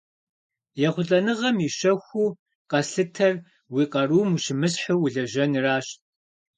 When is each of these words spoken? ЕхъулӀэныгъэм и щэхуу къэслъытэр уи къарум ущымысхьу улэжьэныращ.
ЕхъулӀэныгъэм 0.87 1.57
и 1.67 1.69
щэхуу 1.77 2.37
къэслъытэр 2.69 3.35
уи 3.73 3.83
къарум 3.91 4.29
ущымысхьу 4.35 4.97
улэжьэныращ. 5.03 5.87